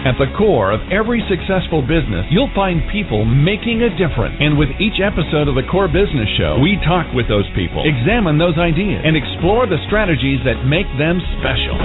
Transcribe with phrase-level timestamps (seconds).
[0.00, 4.32] At the core of every successful business, you'll find people making a difference.
[4.40, 8.40] And with each episode of the Core Business Show, we talk with those people, examine
[8.40, 11.76] those ideas, and explore the strategies that make them special.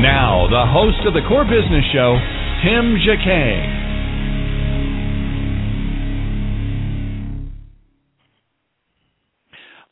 [0.00, 2.16] Now, the host of the Core Business Show,
[2.64, 3.60] Tim Jacquet.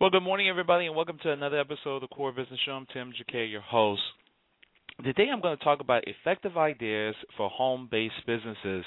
[0.01, 2.73] Well, good morning, everybody, and welcome to another episode of the Core Business Show.
[2.73, 4.01] I'm Tim Jacquet, your host.
[5.05, 8.83] Today, I'm going to talk about effective ideas for home-based businesses,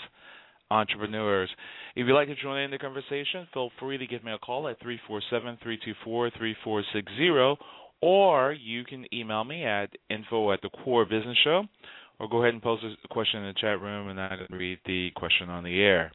[0.72, 1.50] entrepreneurs.
[1.96, 4.68] If you'd like to join in the conversation, feel free to give me a call
[4.68, 4.78] at
[6.08, 7.58] 347-324-3460,
[8.02, 11.66] or you can email me at info at the Core Business Show,
[12.20, 14.80] or go ahead and post a question in the chat room, and I can read
[14.88, 16.12] the question on the air.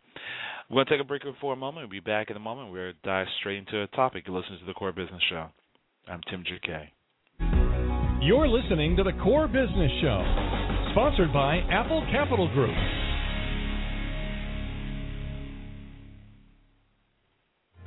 [0.69, 1.89] We're going to take a break for a moment.
[1.89, 2.75] We'll be back in a moment.
[2.75, 4.25] To dive straight into the topic.
[4.27, 5.47] Listen to the Core Business Show.
[6.09, 6.94] I'm Tim Jacquet.
[8.25, 10.25] You're listening to the Core Business Show,
[10.93, 12.75] sponsored by Apple Capital Group.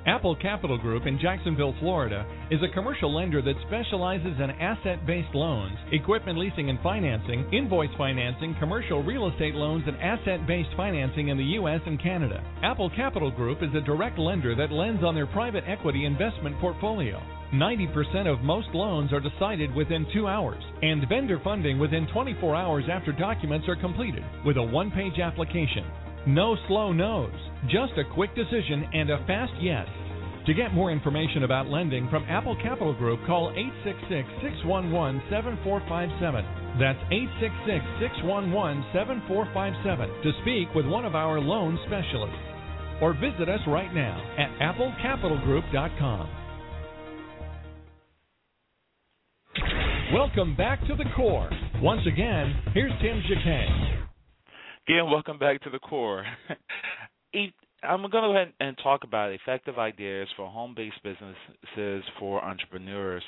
[0.06, 5.34] Apple Capital Group in Jacksonville, Florida, is a commercial lender that specializes in asset based
[5.34, 11.30] loans, equipment leasing and financing, invoice financing, commercial real estate loans, and asset based financing
[11.30, 11.82] in the U.S.
[11.88, 12.44] and Canada.
[12.62, 17.20] Apple Capital Group is a direct lender that lends on their private equity investment portfolio.
[17.54, 22.84] 90% of most loans are decided within two hours, and vendor funding within 24 hours
[22.92, 25.86] after documents are completed with a one page application.
[26.28, 27.32] No slow no's,
[27.70, 29.88] just a quick decision and a fast yes.
[30.48, 36.80] To get more information about lending from Apple Capital Group, call 866 611 7457.
[36.80, 37.84] That's 866
[38.28, 42.44] 611 7457 to speak with one of our loan specialists.
[43.00, 46.47] Or visit us right now at applecapitalgroup.com.
[50.18, 51.48] Welcome back to the core.
[51.76, 53.70] Once again, here's Tim Jacquet.
[54.88, 56.26] Again, welcome back to the core.
[57.36, 63.22] I'm going to go ahead and talk about effective ideas for home-based businesses for entrepreneurs.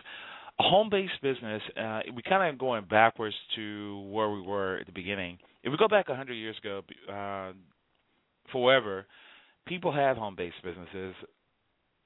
[0.60, 4.92] A home-based business, uh, we kind of going backwards to where we were at the
[4.92, 5.38] beginning.
[5.64, 7.54] If we go back 100 years ago, uh,
[8.52, 9.06] forever,
[9.68, 11.14] people had home-based businesses,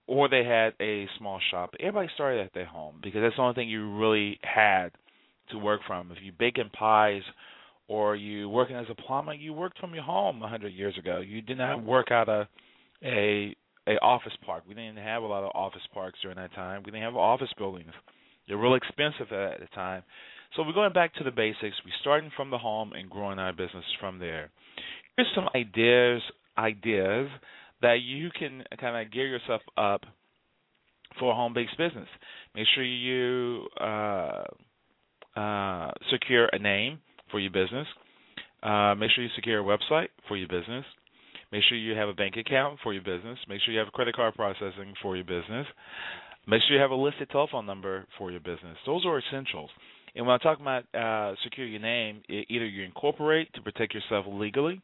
[0.07, 1.73] or they had a small shop.
[1.79, 4.89] Everybody started at their home because that's the only thing you really had
[5.51, 6.11] to work from.
[6.11, 7.21] If you baking pies
[7.87, 11.19] or you working as a plumber, you worked from your home a hundred years ago.
[11.19, 12.47] You did not work out a
[13.03, 13.55] a
[13.87, 14.63] a office park.
[14.67, 16.83] We didn't have a lot of office parks during that time.
[16.85, 17.91] We didn't have office buildings.
[18.47, 20.03] They're real expensive at the time.
[20.55, 21.75] So we're going back to the basics.
[21.83, 24.51] We're starting from the home and growing our business from there.
[25.17, 26.21] Here's some ideas
[26.57, 27.29] ideas
[27.83, 30.01] that you can kind of gear yourself up
[31.19, 32.07] for a home-based business.
[32.55, 34.43] Make sure you uh,
[35.39, 36.99] uh, secure a name
[37.29, 37.85] for your business.
[38.63, 40.85] Uh, make sure you secure a website for your business.
[41.51, 43.37] Make sure you have a bank account for your business.
[43.47, 45.67] Make sure you have credit card processing for your business.
[46.47, 48.77] Make sure you have a listed telephone number for your business.
[48.85, 49.69] Those are essentials.
[50.15, 53.93] And when I talk about uh, secure your name, it, either you incorporate to protect
[53.93, 54.81] yourself legally,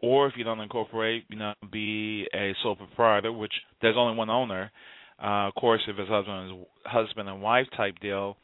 [0.00, 4.30] or if you don't incorporate, you know, be a sole proprietor, which there's only one
[4.30, 4.70] owner.
[5.22, 8.36] Uh, of course, if it's husband husband and wife type deal,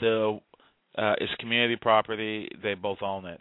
[0.00, 0.38] the
[0.98, 2.48] uh, it's community property.
[2.62, 3.40] They both own it.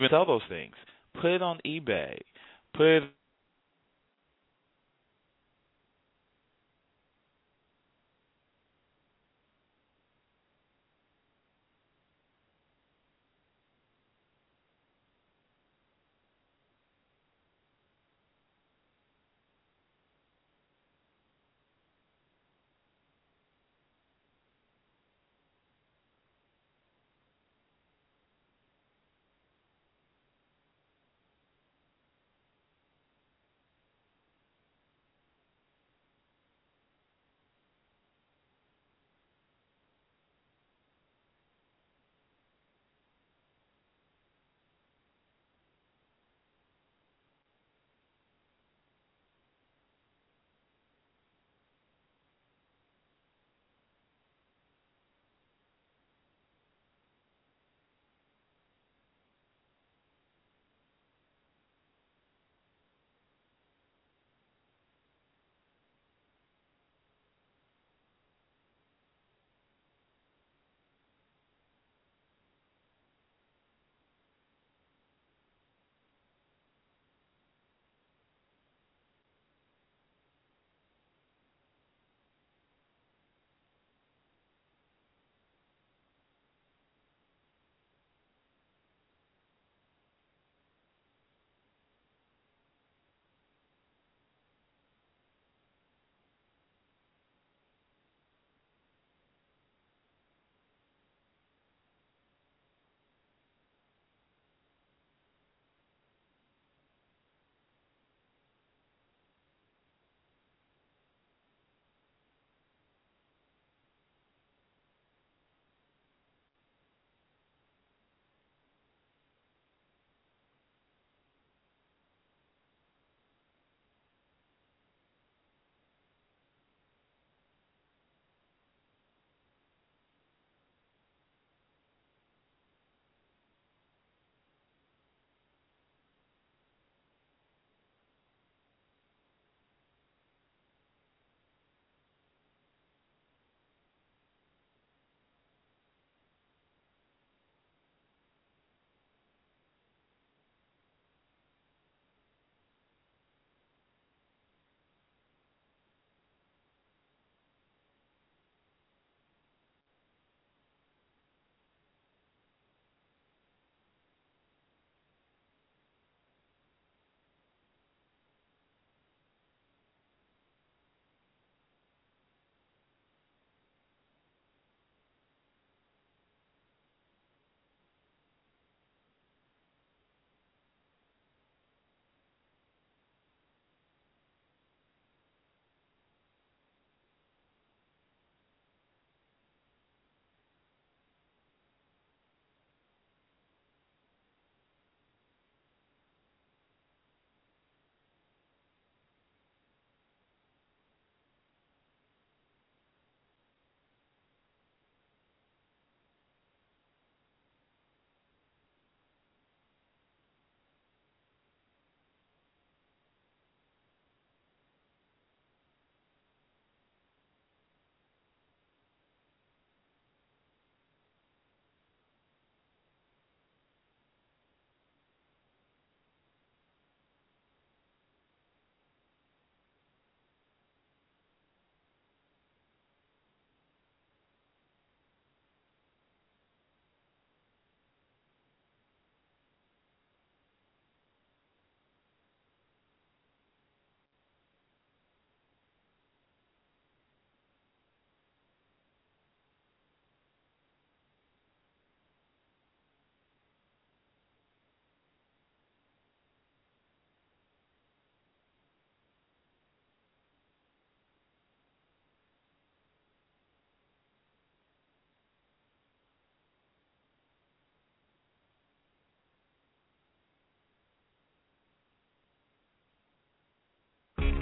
[0.00, 0.74] With sell those things.
[1.20, 2.18] Put it on eBay.
[2.74, 3.02] Put it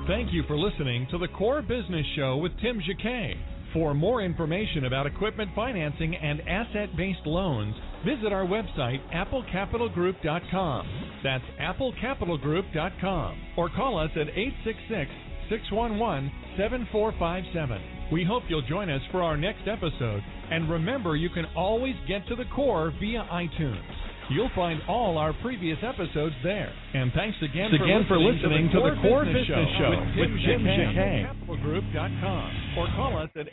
[0.08, 3.36] Thank you for listening to the Core Business Show with Tim Jacquet.
[3.72, 11.20] For more information about equipment financing and asset based loans, visit our website, applecapitalgroup.com.
[11.22, 13.42] That's applecapitalgroup.com.
[13.56, 15.08] Or call us at 866
[15.48, 17.80] 611 7457.
[18.10, 20.24] We hope you'll join us for our next episode.
[20.50, 24.01] And remember, you can always get to the core via iTunes.
[24.30, 26.72] You'll find all our previous episodes there.
[26.94, 30.46] And thanks again, again for, listening to the Core Business, Business Show, Show with Jim,
[30.46, 30.94] Tim Tim Jacquet.
[30.94, 31.26] Jacquet.
[31.48, 33.48] CapitalGroup.com or call us at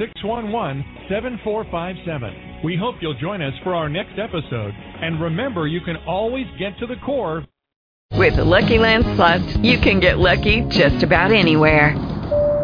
[0.00, 2.64] 866-611-7457.
[2.64, 4.74] We hope you'll join us for our next episode.
[4.74, 7.44] And remember, you can always get to the core
[8.12, 11.94] With the Lucky Land Slots, you can get lucky just about anywhere.